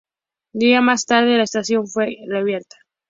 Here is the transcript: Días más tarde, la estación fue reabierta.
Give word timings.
Días 0.53 0.81
más 0.81 1.05
tarde, 1.05 1.37
la 1.37 1.43
estación 1.43 1.87
fue 1.87 2.17
reabierta. 2.27 2.75